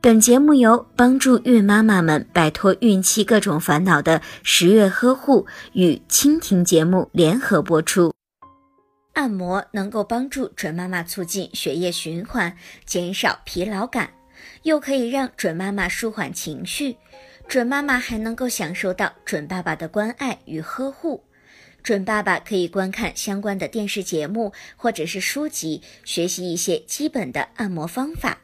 [0.00, 8.14] 本节目由帮助孕妈妈们摆脱孕期各种烦恼的十月呵护与蜻蜓节目联合播出。
[9.14, 12.56] 按摩能够帮助准妈妈促进血液循环，
[12.86, 14.10] 减少疲劳感，
[14.62, 16.96] 又可以让准妈妈舒缓情绪。
[17.48, 21.24] 准妈妈还能够享受到准爸爸的关爱与呵护。
[21.82, 28.38] 准爸爸可以观看相关的电视节目或者是书籍，学习一些基本的按摩方法。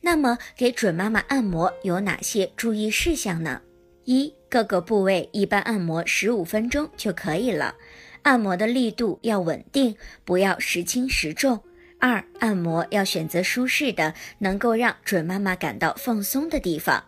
[0.00, 3.60] 那么，给准妈妈按摩有哪些注意事项呢？
[4.04, 7.74] 一、各个部位一般按摩十五分钟就可以了，
[8.22, 11.62] 按摩的力度要稳定，不要时轻时重。
[11.98, 17.04] 二、按摩要选择舒适的，能够让准妈妈感到放松的地方。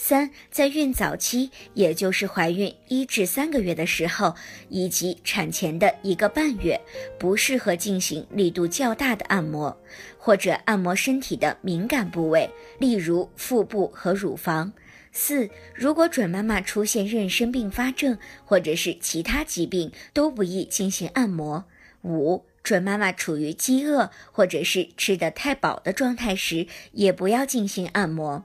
[0.00, 4.32] 三，在孕早期，也就是怀孕一至三个月的时候，
[4.68, 6.80] 以及产前的一个半月，
[7.18, 9.76] 不适合进行力度较大的按摩，
[10.16, 14.72] 或者按摩身体的敏感部位，例如腹部和乳房。
[15.10, 21.64] 四，如果准妈妈出现妊娠并发症或者是其他疾病，都不宜进行按摩。
[22.04, 28.44] 五，准妈妈处于饥饿或者是吃得太饱的状态时，也不要进行按摩。